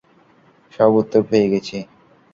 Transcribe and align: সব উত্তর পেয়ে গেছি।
সব 0.73 0.91
উত্তর 1.01 1.21
পেয়ে 1.29 1.47
গেছি। 1.53 1.77